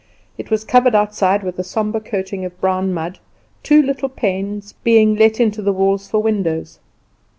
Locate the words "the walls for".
5.61-6.23